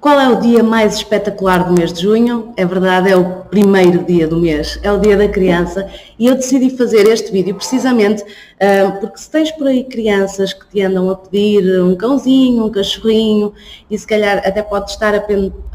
[0.00, 2.54] Qual é o dia mais espetacular do mês de junho?
[2.56, 6.34] É verdade, é o primeiro dia do mês, é o dia da criança e eu
[6.34, 11.10] decidi fazer este vídeo precisamente uh, porque se tens por aí crianças que te andam
[11.10, 13.52] a pedir um cãozinho, um cachorrinho
[13.90, 15.22] e se calhar até pode estar a,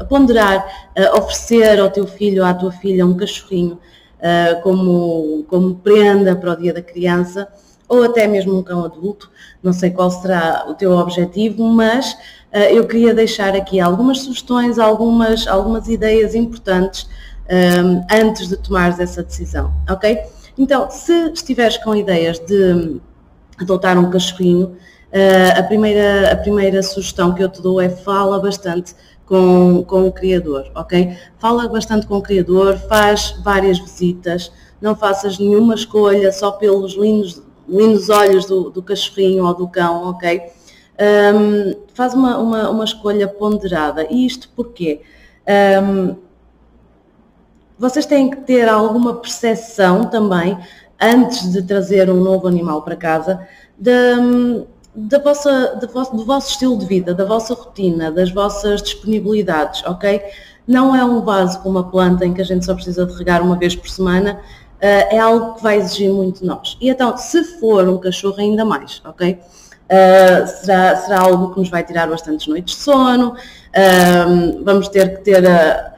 [0.00, 3.78] a ponderar oferecer ao teu filho ou à tua filha um cachorrinho
[4.18, 7.46] uh, como, como prenda para o dia da criança
[7.88, 9.30] ou até mesmo um cão adulto,
[9.62, 12.16] não sei qual será o teu objetivo, mas
[12.72, 17.08] eu queria deixar aqui algumas sugestões, algumas, algumas ideias importantes
[17.50, 20.18] um, antes de tomares essa decisão, ok?
[20.58, 23.00] Então, se estiveres com ideias de
[23.60, 24.76] adotar um cachorrinho,
[25.12, 28.94] uh, a, primeira, a primeira sugestão que eu te dou é fala bastante
[29.26, 31.16] com, com o criador, ok?
[31.38, 37.42] Fala bastante com o criador, faz várias visitas, não faças nenhuma escolha só pelos lindos,
[37.68, 40.42] lindos olhos do, do cachorrinho ou do cão, ok?
[40.98, 44.06] Um, faz uma, uma, uma, escolha ponderada.
[44.10, 45.02] E isto porquê?
[45.82, 46.16] Um,
[47.78, 50.58] vocês têm que ter alguma percepção também,
[51.00, 53.46] antes de trazer um novo animal para casa,
[53.78, 54.16] da,
[54.94, 60.22] da vossa, da do vosso estilo de vida, da vossa rotina, das vossas disponibilidades, ok?
[60.66, 63.42] Não é um vaso com uma planta em que a gente só precisa de regar
[63.42, 64.40] uma vez por semana,
[64.76, 66.78] uh, é algo que vai exigir muito de nós.
[66.80, 69.38] E então, se for um cachorro, ainda mais, ok?
[69.86, 75.16] Uh, será, será algo que nos vai tirar bastantes noites de sono, uh, vamos ter
[75.16, 75.92] que ter uh,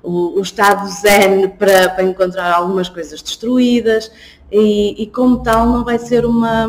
[0.00, 4.12] o, o, estado zen para, para, encontrar algumas coisas destruídas.
[4.48, 6.66] E, e, como tal não vai ser uma,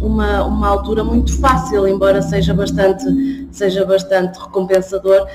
[0.00, 5.26] uma, uma altura muito fácil, embora seja bastante, seja bastante recompensador,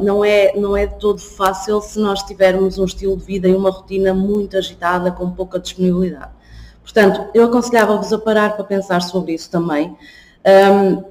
[0.00, 3.54] não, é, não é de todo fácil se nós tivermos um estilo de vida e
[3.54, 6.32] uma rotina muito agitada, com pouca disponibilidade.
[6.88, 9.94] Portanto, eu aconselhava-vos a parar para pensar sobre isso também.
[10.72, 11.04] Um,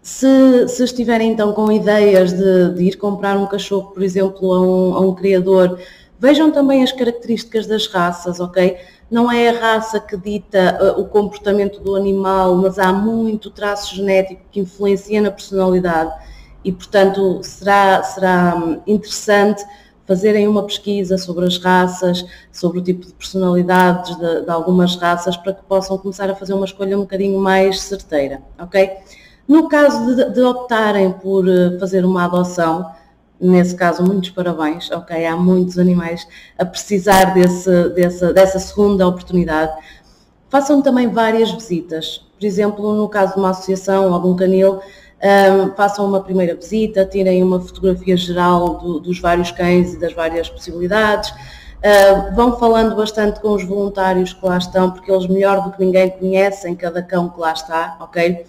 [0.00, 4.60] se, se, estiverem então com ideias de, de, ir comprar um cachorro, por exemplo, a
[4.62, 5.78] um, a um, criador,
[6.18, 8.78] vejam também as características das raças, ok?
[9.10, 13.94] Não é a raça que dita uh, o comportamento do animal, mas há muito traço
[13.94, 16.14] genético que influencia na personalidade
[16.64, 19.62] e, portanto, será, será hum, interessante
[20.10, 25.36] fazerem uma pesquisa sobre as raças, sobre o tipo de personalidades de, de, algumas raças,
[25.36, 28.90] para que possam começar a fazer uma escolha um bocadinho mais certeira, ok?
[29.46, 32.90] No caso de, de optarem por eh, fazer uma adoção,
[33.40, 35.24] nesse caso, muitos parabéns, ok?
[35.24, 36.26] Há muitos animais
[36.58, 39.72] a precisar desse, dessa, dessa segunda oportunidade.
[40.48, 44.80] Façam também várias visitas, por exemplo, no caso de uma associação ou de um canil,
[45.22, 50.12] um, façam uma primeira visita, tirem uma fotografia geral do, dos vários cães e das
[50.12, 55.62] várias possibilidades, uh, vão falando bastante com os voluntários que lá estão, porque eles melhor
[55.62, 58.46] do que ninguém conhecem cada cão que lá está, ok?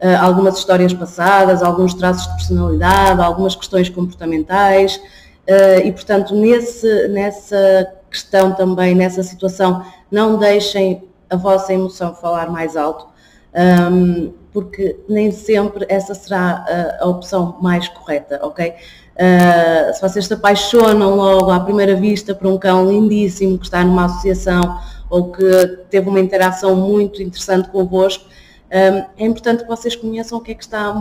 [0.00, 7.08] Uh, algumas histórias passadas, alguns traços de personalidade, algumas questões comportamentais uh, e, portanto, nesse,
[7.08, 13.08] nessa questão também, nessa situação, não deixem a vossa emoção falar mais alto.
[13.54, 16.64] Um, porque nem sempre essa será
[17.00, 18.70] a, a opção mais correta, ok?
[18.70, 23.84] Uh, se vocês se apaixonam logo à primeira vista por um cão lindíssimo que está
[23.84, 29.96] numa associação ou que teve uma interação muito interessante convosco, um, é importante que vocês
[29.96, 30.92] conheçam o que é que está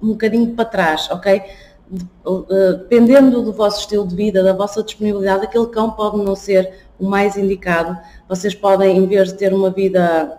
[0.00, 1.42] um, um bocadinho para trás, ok?
[2.78, 7.08] dependendo do vosso estilo de vida, da vossa disponibilidade, aquele cão pode não ser o
[7.08, 7.98] mais indicado.
[8.28, 10.38] Vocês podem, em vez de ter uma vida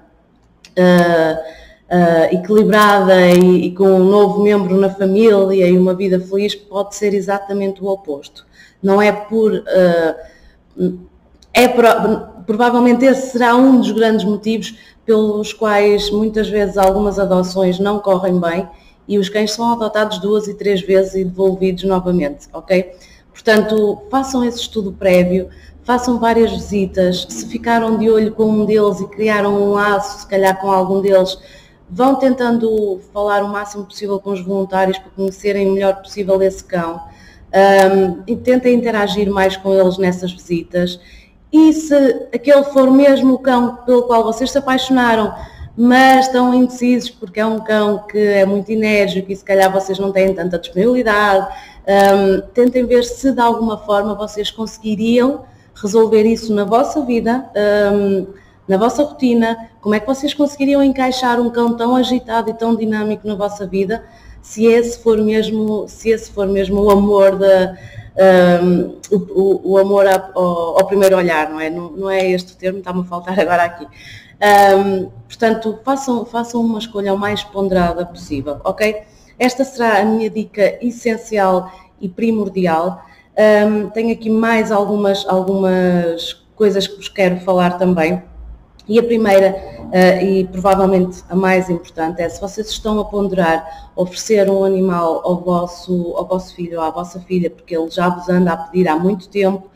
[0.69, 1.60] uh,
[1.91, 6.96] uh, equilibrada e, e, com um novo membro na família e uma vida feliz, pode
[6.96, 8.46] ser exatamente o oposto.
[8.82, 9.52] Não é por.
[9.53, 10.99] Uh,
[11.53, 11.67] é
[12.46, 14.73] provavelmente esse será um dos grandes motivos
[15.05, 18.67] pelos quais muitas vezes algumas adoções não correm bem
[19.05, 22.94] e os cães são adotados duas e três vezes e devolvidos novamente, ok?
[23.34, 25.49] Portanto, façam esse estudo prévio,
[25.84, 30.28] façam várias visitas, se ficaram de olho com um deles e criaram um laço, se
[30.28, 31.37] calhar com algum deles,
[31.91, 36.64] vão tentando falar o máximo possível com os voluntários para conhecerem o melhor possível esse
[36.64, 37.02] cão
[37.53, 40.99] um, e tentem interagir mais com eles nessas visitas.
[41.52, 41.93] E se
[42.34, 45.35] aquele for mesmo o cão pelo qual vocês se apaixonaram,
[45.76, 49.99] mas estão indecisos porque é um cão que é muito enérgico e se calhar vocês
[49.99, 51.47] não têm tanta disponibilidade.
[51.87, 57.49] Um, tentem ver se de alguma forma vocês conseguiriam resolver isso na vossa vida,
[57.94, 58.28] um,
[58.72, 62.73] na vossa rotina, como é que vocês conseguiriam encaixar um cão tão agitado e tão
[62.73, 64.02] dinâmico na vossa vida,
[64.41, 67.76] se esse for mesmo, se esse for mesmo o amor da
[68.64, 71.70] um, o, o, amor ao, ao, primeiro olhar, não é?
[71.70, 73.85] Não, não é este o termo, está-me a faltar agora aqui.
[73.85, 79.02] Um, portanto, façam, façam uma escolha o mais ponderada possível, ok?
[79.38, 81.70] Esta será a minha dica essencial
[82.00, 83.03] e primordial.
[83.38, 88.30] Um, tenho aqui mais algumas, algumas coisas que vos quero falar também.
[88.87, 89.55] E a primeira,
[89.87, 95.22] uh, e provavelmente a mais importante, é se vocês estão a ponderar oferecer um animal
[95.23, 98.57] ao vosso, ao vosso filho ou à vossa filha, porque ele já vos anda a
[98.57, 99.69] pedir há muito tempo,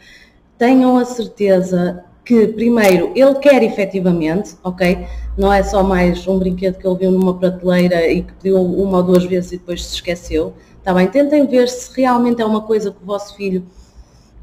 [0.57, 5.05] tenham a certeza que, primeiro, ele quer efetivamente, ok?
[5.37, 8.97] Não é só mais um brinquedo que ele viu numa prateleira e que pediu uma
[8.97, 10.53] ou duas vezes e depois se esqueceu.
[10.79, 11.07] Está bem?
[11.07, 13.63] Tentem ver se realmente é uma coisa que o vosso filho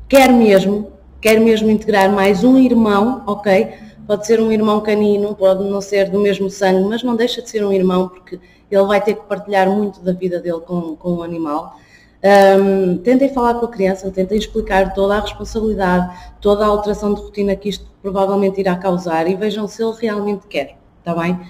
[0.08, 3.72] quer mesmo, quer mesmo integrar mais um irmão, ok?
[4.06, 7.48] Pode ser um irmão canino, pode não ser do mesmo sangue, mas não deixa de
[7.48, 8.38] ser um irmão porque
[8.70, 11.76] ele vai ter que partilhar muito da vida dele com, com o animal.
[12.24, 17.20] Um, tentem falar com a criança, tentem explicar toda a responsabilidade, toda a alteração de
[17.20, 21.40] rotina que isto provavelmente irá causar e vejam se ele realmente quer, está bem?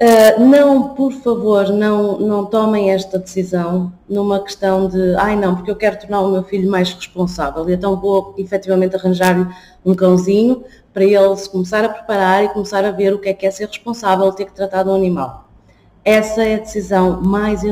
[0.00, 5.72] Uh, não, por favor, não, não tomem esta decisão numa questão de, ai não, porque
[5.72, 9.44] eu quero tornar o meu filho mais responsável, então vou efetivamente arranjar-lhe
[9.84, 10.62] um cãozinho
[10.94, 13.50] para ele se começar a preparar e começar a ver o que é que é
[13.50, 15.48] ser responsável, ter que tratar de um animal.
[16.04, 17.64] Essa é a decisão mais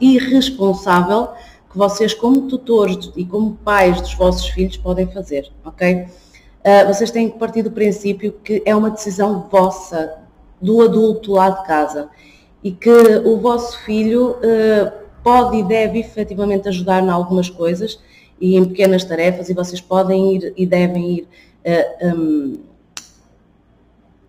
[0.00, 1.30] irresponsável
[1.70, 6.02] que vocês, como tutores e como pais dos vossos filhos, podem fazer, ok?
[6.04, 10.27] Uh, vocês têm que partir do princípio que é uma decisão vossa,
[10.60, 12.08] do adulto lá de casa,
[12.62, 12.90] e que
[13.24, 18.00] o vosso filho uh, pode e deve efetivamente ajudar em algumas coisas
[18.40, 21.28] e em pequenas tarefas, e vocês podem ir e devem ir
[21.64, 22.58] uh, um,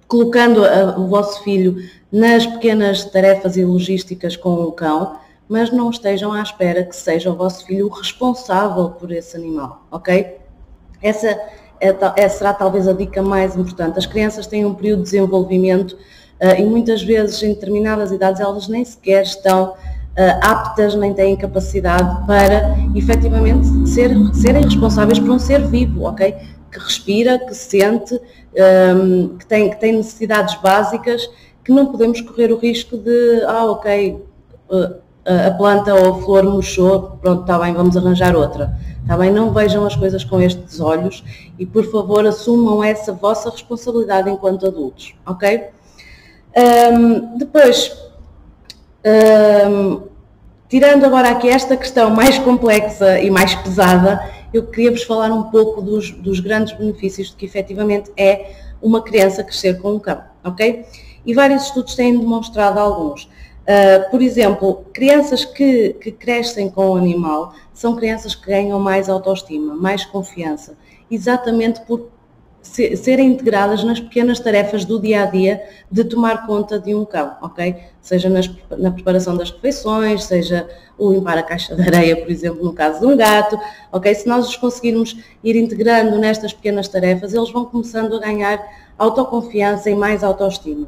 [0.07, 0.61] colocando
[0.97, 1.77] o vosso filho
[2.11, 5.17] nas pequenas tarefas e logísticas com o cão,
[5.47, 9.85] mas não estejam à espera que seja o vosso filho o responsável por esse animal,
[9.91, 10.37] ok?
[11.01, 11.39] Essa
[11.79, 13.97] é, será talvez a dica mais importante.
[13.97, 15.97] As crianças têm um período de desenvolvimento
[16.57, 19.73] e muitas vezes em determinadas idades elas nem sequer estão
[20.19, 26.35] uh, aptas, nem têm capacidade para efetivamente ser, serem responsáveis por um ser vivo, ok?
[26.71, 31.29] Que respira, que sente, um, que, tem, que tem necessidades básicas
[31.63, 34.23] que não podemos correr o risco de, ah, ok,
[35.29, 38.75] eh, a planta ou a flor murchou, pronto, está bem, vamos arranjar outra.
[39.01, 39.31] Está bem?
[39.31, 41.23] Não vejam as coisas com estes olhos
[41.57, 45.67] e, por favor, assumam essa vossa responsabilidade enquanto adultos, ok?
[46.57, 47.95] Um, depois,
[49.69, 50.01] um,
[50.67, 54.19] tirando agora aqui esta questão mais complexa e mais pesada,
[54.53, 58.51] eu queria vos falar um pouco dos, dos grandes benefícios de que efetivamente é
[58.81, 60.85] uma criança crescer com um cão, ok?
[61.25, 63.23] e vários estudos têm demonstrado alguns.
[63.23, 69.07] Uh, por exemplo, crianças que, que crescem com o animal são crianças que ganham mais
[69.07, 70.75] autoestima, mais confiança,
[71.09, 72.07] exatamente por
[72.61, 75.61] ser, serem integradas nas pequenas tarefas do dia a dia
[75.91, 77.75] de tomar conta de um cão, ok?
[78.01, 82.63] Seja nas, na preparação das refeições, seja o limpar a caixa de areia, por exemplo,
[82.63, 83.59] no caso de um gato,
[83.91, 84.13] ok?
[84.13, 88.61] Se nós os conseguirmos ir integrando nestas pequenas tarefas, eles vão começando a ganhar
[88.97, 90.87] autoconfiança e mais autoestima.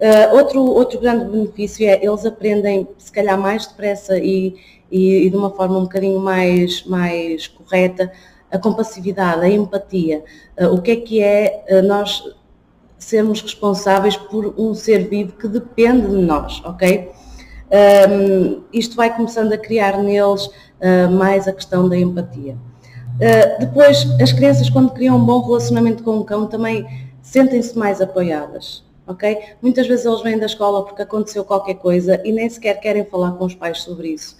[0.00, 4.56] Uh, outro, outro grande benefício é eles aprendem, se calhar, mais depressa e,
[4.90, 8.10] e, e, de uma forma um bocadinho mais, mais correta
[8.50, 10.24] a compassividade, a empatia.
[10.58, 12.22] Uh, o que é que é uh, nós
[12.98, 17.10] sermos responsáveis por um ser vivo que depende de nós, ok?
[17.72, 20.50] Um, isto vai começando a criar neles
[21.12, 22.56] mais a questão da empatia.
[23.58, 26.86] depois, as crianças, quando criam um bom relacionamento com o cão, também
[27.22, 29.38] sentem-se mais apoiadas ok?
[29.60, 33.32] Muitas vezes eles vêm da escola porque aconteceu qualquer coisa e nem sequer querem falar
[33.32, 34.36] com os pais sobre isso.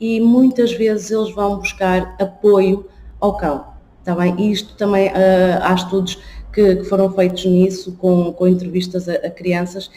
[0.00, 2.86] E muitas vezes eles vão buscar apoio
[3.24, 3.64] ao cão,
[4.00, 4.50] está bem?
[4.52, 6.18] Isto também, uh, há estudos
[6.52, 9.90] que, que, foram feitos nisso, com, com entrevistas a, a crianças,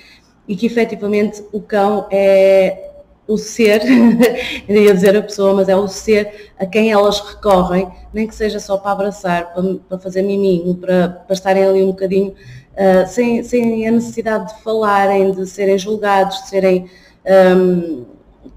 [0.47, 2.85] e que efetivamente o cão é
[3.27, 3.81] o ser,
[4.69, 8.59] ia dizer a pessoa, mas é o ser a quem elas recorrem, nem que seja
[8.61, 13.43] só para abraçar, para, para fazer miminho, para, para estarem ali um bocadinho uh, sem,
[13.43, 16.89] sem a necessidade de falarem, de serem julgados, de serem
[17.57, 18.05] um,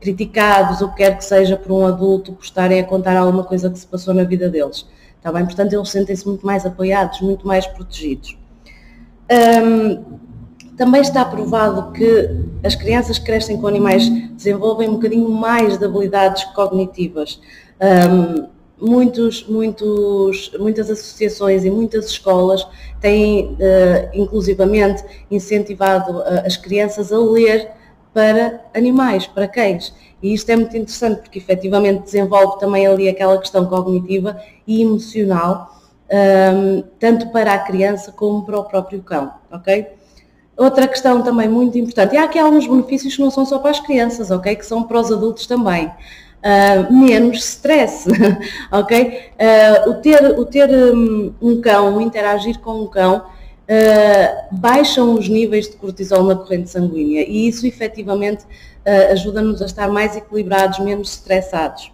[0.01, 3.71] criticados, o que quer que seja por um adulto, por estarem a contar alguma coisa
[3.71, 4.87] que se passou na vida deles.
[5.17, 5.45] Está bem?
[5.45, 8.39] Portanto, eles sentem-se muito mais apoiados, muito mais protegidos.
[9.31, 10.19] Um,
[10.77, 12.31] Também está provado que
[12.65, 17.39] as crianças que crescem com animais desenvolvem um bocadinho mais de habilidades cognitivas.
[17.79, 18.49] Um,
[18.81, 22.67] muitos, muitos, muitas associações e muitas escolas
[22.99, 27.69] têm, uh, inclusivamente, incentivado uh, as crianças a ler
[28.13, 29.95] para animais, para cães.
[30.23, 35.81] E isto é muito interessante porque efetivamente desenvolve também ali aquela questão cognitiva e emocional,
[36.13, 39.87] um, tanto para a criança como para o próprio cão, ok?
[40.57, 43.71] Outra questão também muito importante, e há aqui alguns benefícios que não são só para
[43.71, 44.55] as crianças, ok?
[44.57, 45.91] Que são para os adultos também.
[46.41, 48.07] Uh, menos stress,
[48.73, 49.31] ok?
[49.39, 53.25] Uh, o ter, o ter um, um cão, interagir com um cão,
[53.71, 59.67] uh, baixam os níveis de cortisol na corrente sanguínea e isso efetivamente uh, ajuda-nos a
[59.67, 61.93] estar mais equilibrados, menos estressados.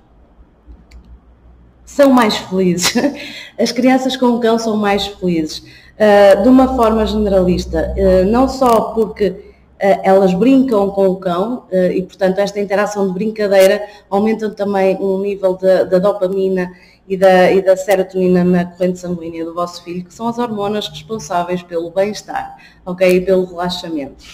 [1.85, 2.95] São mais felizes.
[3.61, 5.59] As crianças com cão são mais felizes.
[5.59, 7.95] Uh, de uma forma generalista,
[8.29, 14.49] não só porque elas brincam com o cão e, portanto, esta interação de brincadeira aumenta
[14.51, 16.71] também o nível da dopamina
[17.09, 20.89] e da, e da serotonina na corrente sanguínea do vosso filho, que são as hormonas
[20.89, 23.17] responsáveis pelo bem-estar, ok?
[23.17, 24.25] E pelo relaxamento.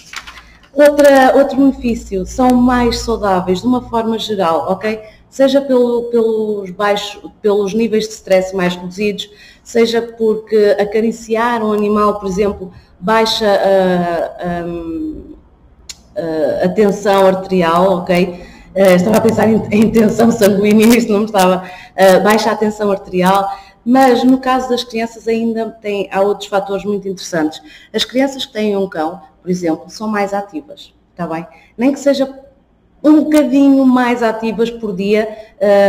[0.74, 5.02] Outra, outro benefício, são mais saudáveis de uma forma geral, ok?
[5.28, 9.30] Seja pelo, pelos, baixos, pelos níveis de stress mais reduzidos,
[9.62, 14.62] seja porque acariciar um animal, por exemplo, baixa a,
[16.16, 18.51] a, a tensão arterial, ok?
[18.74, 21.64] Uh, estava a pensar em, em tensão sanguínea, isto não me estava.
[21.92, 23.48] Uh, baixa a tensão arterial,
[23.84, 27.60] mas no caso das crianças ainda tem, há outros fatores muito interessantes.
[27.92, 31.46] As crianças que têm um cão, por exemplo, são mais ativas, está bem?
[31.76, 32.42] Nem que seja
[33.02, 35.28] um bocadinho mais ativas por dia.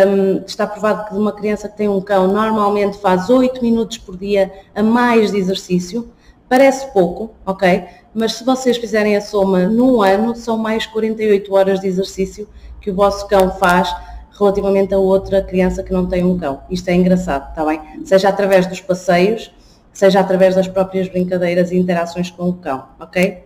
[0.07, 4.17] Um, está provado que uma criança que tem um cão normalmente faz 8 minutos por
[4.17, 6.11] dia a mais de exercício.
[6.53, 7.83] Parece pouco, ok?
[8.13, 12.47] Mas se vocês fizerem a soma num ano, são mais 48 horas de exercício
[12.79, 13.91] que o vosso cão faz
[14.37, 16.61] relativamente a outra criança que não tem um cão.
[16.69, 17.81] Isto é engraçado, está bem?
[18.05, 19.51] Seja através dos passeios,
[19.91, 23.43] seja através das próprias brincadeiras e interações com o cão, ok?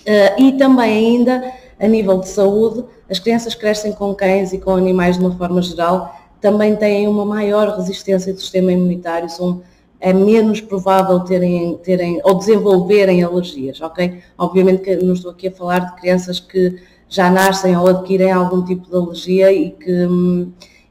[0.00, 4.74] Uh, e também ainda, a nível de saúde, as crianças crescem com cães e com
[4.74, 9.60] animais de uma forma geral, também têm uma maior resistência do sistema imunitário, são,
[10.04, 14.22] é menos provável terem, terem ou desenvolverem alergias, ok?
[14.36, 18.62] Obviamente que não estou aqui a falar de crianças que já nascem ou adquirem algum
[18.62, 20.06] tipo de alergia e que,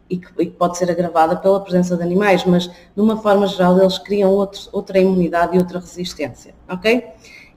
[0.10, 3.46] e que, e que pode ser agravada pela presença de animais, mas de uma forma
[3.46, 7.06] geral eles criam outro, outra imunidade e outra resistência, ok?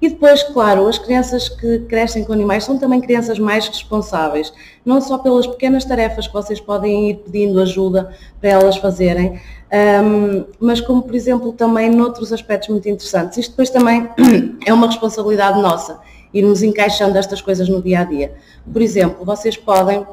[0.01, 4.53] E depois, claro, as crianças que crescem com animais são também crianças mais responsáveis,
[4.85, 9.41] não só pelas pequenas tarefas que vocês podem ir pedindo ajuda para elas fazerem,
[10.05, 13.39] um, mas como, por exemplo, também noutros aspectos muito interessantes.
[13.39, 14.09] Isto depois também
[14.67, 15.99] é uma responsabilidade nossa
[16.33, 18.35] irmos encaixando estas coisas no dia a dia.
[18.71, 20.07] Por exemplo, vocês podem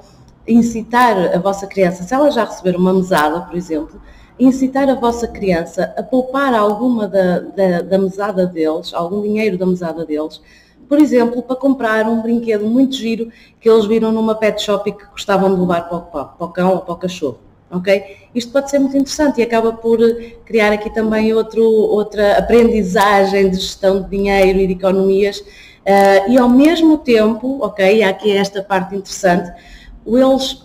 [0.47, 4.01] incitar a vossa criança, se ela já receber uma mesada, por exemplo,
[4.39, 9.65] incitar a vossa criança a poupar alguma da, da, da mesada deles, algum dinheiro da
[9.65, 10.41] mesada deles,
[10.87, 14.93] por exemplo, para comprar um brinquedo muito giro que eles viram numa pet shop e
[14.93, 17.39] que gostavam de levar para o, para o cão ou para o cachorro.
[17.71, 18.17] Okay?
[18.35, 19.97] Isto pode ser muito interessante e acaba por
[20.45, 25.43] criar aqui também outro, outra aprendizagem de gestão de dinheiro e de economias
[25.83, 29.51] Uh, e ao mesmo tempo, ok, há aqui esta parte interessante,
[30.07, 30.63] eles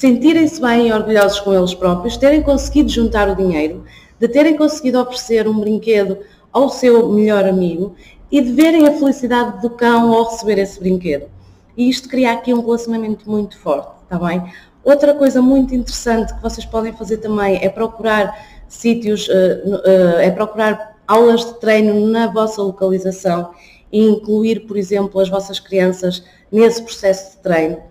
[0.00, 3.84] sentirem-se bem e orgulhosos com eles próprios, terem conseguido juntar o dinheiro,
[4.18, 6.16] de terem conseguido oferecer um brinquedo
[6.50, 7.94] ao seu melhor amigo
[8.32, 11.28] e de verem a felicidade do cão ao receber esse brinquedo.
[11.76, 14.42] E isto cria aqui um relacionamento muito forte, está bem?
[14.82, 18.34] Outra coisa muito interessante que vocês podem fazer também é procurar
[18.68, 23.50] sítios, uh, uh, é procurar aulas de treino na vossa localização
[23.92, 27.89] e incluir, por exemplo, as vossas crianças nesse processo de treino.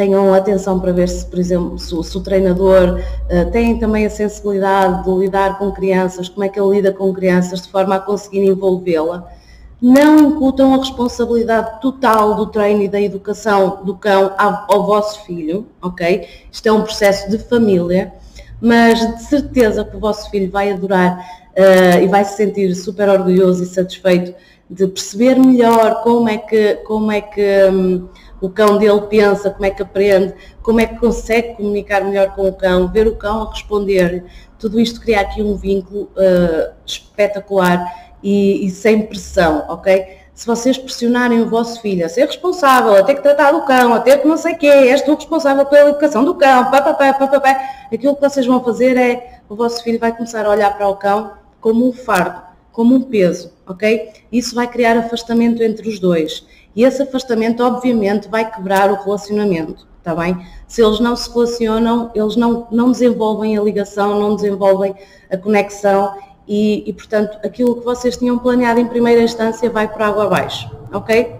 [0.00, 4.08] Tenham atenção para ver se, por exemplo, se, se o treinador uh, tem também a
[4.08, 8.00] sensibilidade de lidar com crianças, como é que ele lida com crianças, de forma a
[8.00, 9.30] conseguir envolvê-la.
[9.78, 15.22] Não incutam a responsabilidade total do treino e da educação do cão ao, ao vosso
[15.26, 16.26] filho, ok?
[16.50, 18.14] Isto é um processo de família,
[18.58, 23.06] mas de certeza que o vosso filho vai adorar uh, e vai se sentir super
[23.06, 24.34] orgulhoso e satisfeito
[24.70, 28.08] de perceber melhor como é que, como é que um,
[28.40, 32.48] o cão dele pensa, como é que aprende, como é que consegue comunicar melhor com
[32.48, 34.24] o cão, ver o cão a responder.
[34.58, 37.84] Tudo isto cria aqui um vínculo uh, espetacular
[38.22, 40.20] e, e, sem pressão, ok?
[40.34, 43.92] Se vocês pressionarem o vosso filho a ser responsável, a ter que tratar do cão,
[43.92, 46.80] a ter que não sei o quê, és tu responsável pela educação do cão, pá,
[46.80, 47.60] pá, pá, pá, pá, pá,
[47.92, 50.96] aquilo que vocês vão fazer é, o vosso filho vai começar a olhar para o
[50.96, 52.40] cão como um fardo,
[52.72, 54.12] como um peso, ok?
[54.32, 56.46] Isso vai criar afastamento entre os dois.
[56.74, 60.46] E esse afastamento, obviamente, vai quebrar o relacionamento, está bem?
[60.68, 64.94] Se eles não se relacionam, eles não, não desenvolvem a ligação, não desenvolvem
[65.30, 66.14] a conexão
[66.46, 70.70] e, e, portanto, aquilo que vocês tinham planeado em primeira instância vai por água abaixo,
[70.92, 71.36] ok?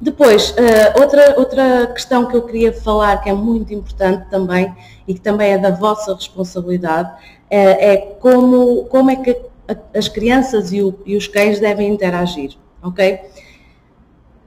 [0.00, 4.74] Depois, uh, outra, outra questão que eu queria falar, que é muito importante também,
[5.06, 7.10] e que também é da vossa responsabilidade,
[7.48, 9.36] é, é como, como é que
[9.94, 13.20] as crianças e, o, e os cães devem interagir, ok?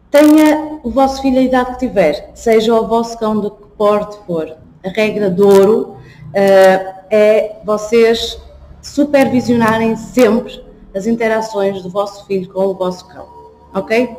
[0.10, 4.18] Tenha o vosso filho a idade que tiver, seja o vosso cão de que porte
[4.26, 8.40] for, a regra de ouro uh, é vocês
[8.82, 10.64] supervisionarem sempre
[10.96, 13.28] as interações do vosso filho com o vosso cão,
[13.74, 14.16] ok?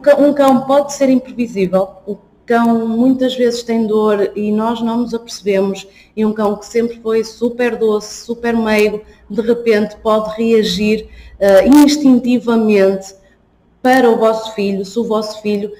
[0.00, 2.16] Cão, um cão pode ser imprevisível, o
[2.46, 7.00] cão muitas vezes tem dor e nós não nos apercebemos, e um cão que sempre
[7.00, 11.08] foi super doce, super meigo, de repente pode reagir
[11.40, 13.17] uh, instintivamente
[13.82, 15.72] para o vosso filho, se o vosso filho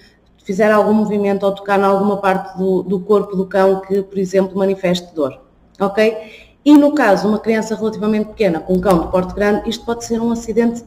[0.45, 4.19] fizer algum movimento ou tocar em alguma parte do, do corpo do cão que, por
[4.19, 5.41] exemplo, manifeste dor,
[5.79, 6.17] ok?
[6.65, 10.05] E no caso, uma criança relativamente pequena com um cão de porte grande, isto pode
[10.05, 10.85] ser um acidente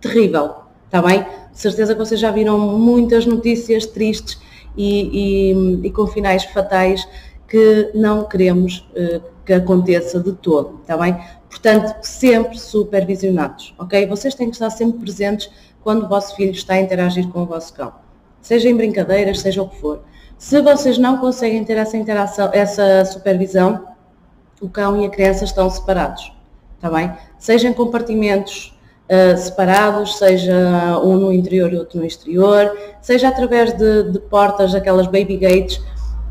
[0.00, 0.54] terrível,
[0.86, 1.22] está bem?
[1.22, 4.38] De certeza que vocês já viram muitas notícias tristes
[4.76, 7.06] e, e, e com finais fatais
[7.46, 11.16] que não queremos uh, que aconteça de todo, está bem?
[11.48, 14.06] Portanto, sempre supervisionados, ok?
[14.06, 15.50] Vocês têm que estar sempre presentes
[15.84, 17.92] quando o vosso filho está a interagir com o vosso cão,
[18.40, 20.02] seja em brincadeiras, seja o que for.
[20.38, 23.84] Se vocês não conseguem ter essa interação, essa supervisão,
[24.60, 26.32] o cão e a criança estão separados,
[26.76, 27.12] está bem?
[27.38, 28.76] Seja em compartimentos
[29.08, 34.74] uh, separados, seja um no interior e outro no exterior, seja através de, de portas,
[34.74, 35.80] aquelas baby gates,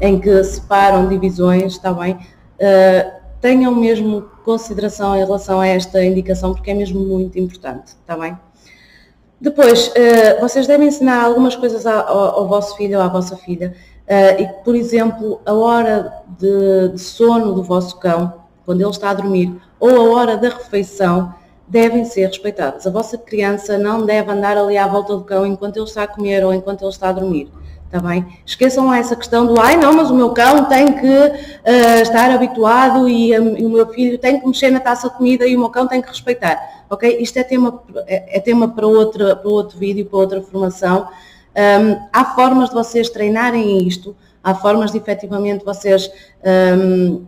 [0.02, 2.14] em que separam divisões, está bem?
[2.14, 8.18] Uh, tenham mesmo consideração em relação a esta indicação, porque é mesmo muito importante, está
[8.18, 8.38] bem?
[9.40, 13.74] Depois, uh, vocês devem ensinar algumas coisas ao, ao, vosso filho ou à vossa filha,
[14.04, 18.34] Uh, e por exemplo, a hora de, de, sono do vosso cão,
[18.66, 21.34] quando ele está a dormir, ou a hora da refeição,
[21.68, 22.86] devem ser respeitadas.
[22.86, 26.08] A vossa criança não deve andar ali à volta do cão enquanto ele está a
[26.08, 27.50] comer ou enquanto ele está a dormir.
[27.94, 28.26] Está bem?
[28.44, 32.32] Esqueçam lá essa questão do ai não, mas o meu cão tem que uh, estar
[32.32, 35.56] habituado e, um, e, o meu filho tem que mexer na taça de comida e
[35.56, 36.60] o meu cão tem que respeitar.
[36.90, 37.20] Ok?
[37.20, 41.08] Isto é tema, é, é tema para, outra, para outro vídeo, para outra formação.
[41.56, 46.10] Um, há formas de vocês treinarem isto, há formas de efetivamente vocês
[46.44, 47.24] um, uh,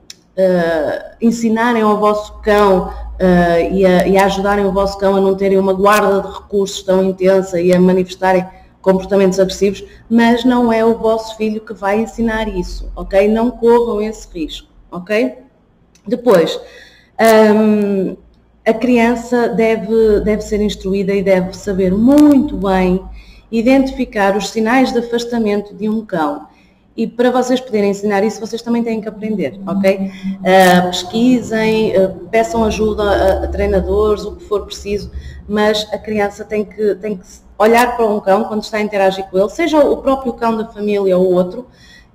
[1.21, 5.36] ensinarem ao vosso cão uh, e, a, e, a, ajudarem o vosso cão a não
[5.36, 8.43] terem uma guarda de recursos tão intensa e a manifestarem
[8.86, 13.28] comportamentos agressivos, mas não é o vosso filho que vai ensinar isso, ok?
[13.28, 15.39] Não corram esse risco, ok?
[16.08, 16.60] Depois,
[17.19, 18.15] um,
[18.63, 23.04] a criança deve, deve ser instruída e deve saber muito bem
[23.52, 26.48] identificar os sinais de afastamento de um cão.
[26.95, 29.98] E para vocês poderem ensinar isso, vocês também têm que aprender, ok?
[30.00, 35.12] Uh, pesquisem, uh, peçam ajuda a, a, treinadores, o que for preciso,
[35.50, 37.26] mas a criança tem que, tem que
[37.58, 40.68] olhar para um cão quando está a interagir com ele, seja o próprio cão da
[40.68, 41.68] família ou outro,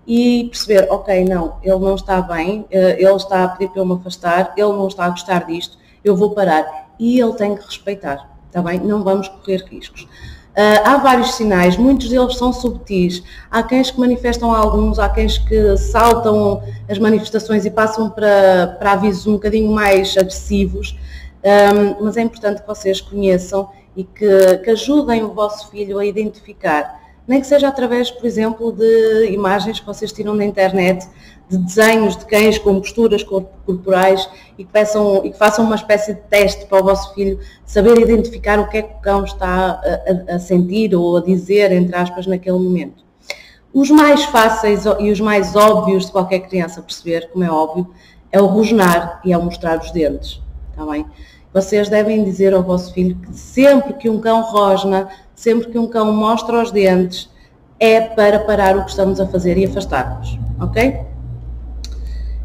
[0.07, 3.87] e perceber, ok, não, ele não está bem, uh, ele está a pedir para eu
[3.87, 6.89] me afastar, ele não está a gostar disto, eu vou parar.
[6.99, 8.81] E ele tem que respeitar, está bem?
[8.81, 10.03] Não vamos correr riscos.
[10.03, 13.23] Uh, há vários sinais, muitos deles são subtis.
[13.51, 18.93] Há cães que manifestam alguns, há cães que saltam as manifestações e passam para, para
[18.93, 20.99] avisos um bocadinho mais agressivos,
[21.43, 26.05] um, mas é importante que vocês conheçam e que, que ajudem o vosso filho a
[26.05, 27.01] identificar
[27.31, 31.09] nem que seja através, por exemplo, de imagens que vocês tiram da internet,
[31.49, 36.15] de desenhos de cães com posturas corporais e que, peçam, e que façam uma espécie
[36.15, 39.81] de teste para o vosso filho saber identificar o que é que o cão está
[40.29, 43.05] a, a, sentir ou a dizer, entre aspas, naquele momento.
[43.73, 47.89] Os mais fáceis e os mais óbvios de qualquer criança perceber, como é óbvio,
[48.33, 50.43] é o rosnar e é o mostrar os dentes.
[50.73, 51.07] Está bem?
[51.53, 55.87] Vocês devem dizer ao vosso filho que sempre que um cão rosna, sempre que um
[55.87, 57.29] cão mostra os dentes,
[57.79, 61.01] é para parar o que estamos a fazer e afastar-nos, ok?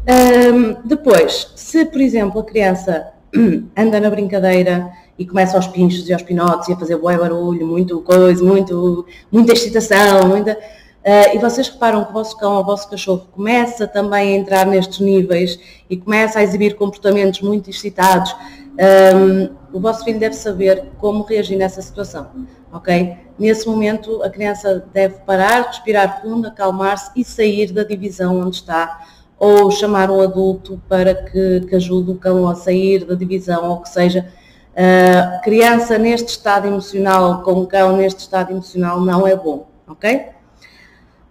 [0.08, 3.12] Um, depois, se por exemplo a criança
[3.76, 7.66] anda na brincadeira e começa aos pinchos e aos pinotes e a fazer bué barulho,
[7.66, 12.60] muito coisa, muito, muita excitação, muita, uh, e vocês reparam que o vosso cão ou
[12.60, 15.58] o vosso cachorro começa também a entrar nestes níveis
[15.90, 18.34] e começa a exibir comportamentos muito excitados,
[18.78, 22.28] um, o vosso filho deve saber como reagir nessa situação,
[22.72, 23.16] ok?
[23.38, 29.00] Nesse momento, a criança deve parar, respirar fundo, acalmar-se e sair da divisão onde está,
[29.38, 33.80] ou chamar um adulto para que, que ajude o cão a sair da divisão, ou
[33.80, 34.26] que seja,
[34.76, 40.26] Uh, criança neste estado emocional, com um cão neste estado emocional, não é bom, ok?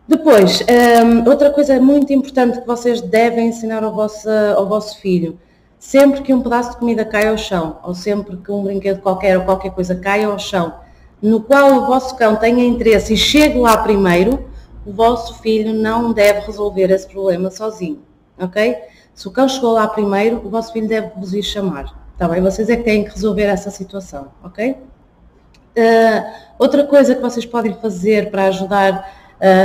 [0.07, 0.63] Depois,
[1.03, 5.39] um, outra coisa muito importante que vocês devem ensinar ao vosso, ao vosso filho,
[5.85, 9.37] sempre que um pedaço de comida cai ao chão, ou sempre que um brinquedo qualquer
[9.37, 10.73] ou qualquer coisa caia ao chão,
[11.21, 14.49] no qual o vosso cão tenha interesse e chegue lá primeiro,
[14.83, 18.01] o vosso filho não deve resolver esse problema sozinho,
[18.39, 18.75] ok?
[19.13, 22.41] Se o cão chegou lá primeiro, o vosso filho deve vos ir chamar, tá bem?
[22.41, 24.71] Vocês é que têm que resolver essa situação, ok?
[24.71, 29.07] Uh, outra coisa que vocês podem fazer para ajudar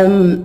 [0.06, 0.44] um,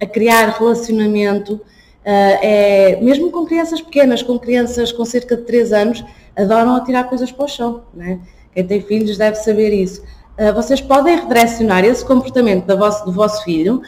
[0.00, 1.60] a criar relacionamento
[2.04, 6.04] é, mesmo com crianças pequenas, com crianças com cerca de 3 anos,
[6.36, 7.82] adoram atirar coisas para o chão.
[7.94, 8.20] Né?
[8.52, 10.02] Quem tem filhos deve saber isso.
[10.38, 13.80] Uh, vocês podem redirecionar esse comportamento vosso, do vosso filho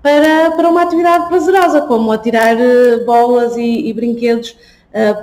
[0.00, 4.56] para, para uma atividade prazerosa, como atirar uh, bolas e, e brinquedos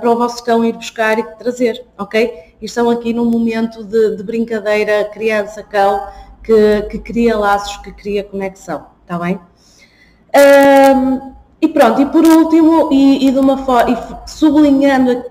[0.00, 2.54] para o vosso cão ir buscar e trazer, ok?
[2.62, 6.06] E estão aqui num momento de, de brincadeira criança-cão
[6.42, 9.40] que, que, cria laços, que cria conexão, está bem?
[11.60, 15.24] E pronto, e por último, e, e de uma forma, sublinhando uh,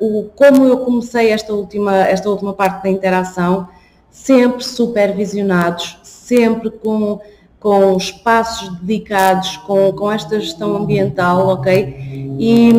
[0.00, 3.68] o, como eu comecei esta última, esta última parte da interação,
[4.10, 7.20] sempre supervisionados, sempre com,
[7.60, 11.96] com espaços dedicados, com, com esta gestão ambiental, ok?
[12.38, 12.70] E,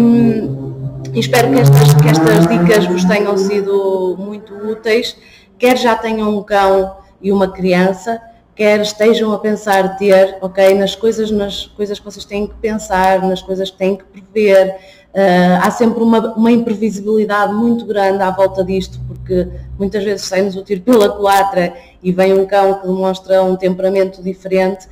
[1.14, 5.16] e espero que estas, que estas dicas vos tenham sido muito úteis,
[5.58, 8.22] quer já tenham um cão e uma criança,
[8.60, 13.22] quer estejam a pensar ter, ok, nas coisas, nas coisas que vocês têm que pensar,
[13.22, 14.76] nas coisas que têm que prever.
[15.14, 20.58] Uh, há sempre uma, uma, imprevisibilidade muito grande à volta disto, porque muitas vezes sai-nos
[20.58, 24.90] o tiro pela culatra e vem um cão que demonstra um temperamento diferente,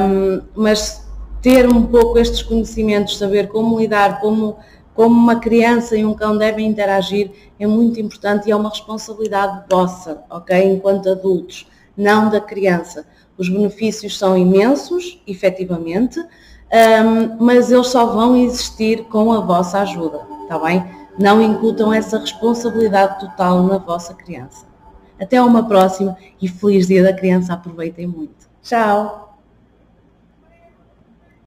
[0.00, 1.04] um, mas
[1.42, 4.56] ter um pouco estes conhecimentos, saber como lidar, como,
[4.94, 9.64] como uma criança e um cão devem interagir, é muito importante e é uma responsabilidade
[9.68, 13.06] vossa, ok, enquanto adultos não da criança.
[13.36, 20.26] Os benefícios são imensos, efetivamente, um, mas eles só vão existir com a vossa ajuda,
[20.42, 20.84] está bem?
[21.18, 24.66] Não incutam essa responsabilidade total na vossa criança.
[25.20, 28.48] Até uma próxima e feliz Dia da Criança, aproveitem muito.
[28.62, 29.33] Tchau!